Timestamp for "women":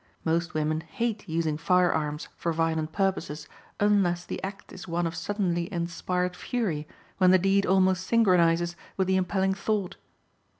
0.55-0.79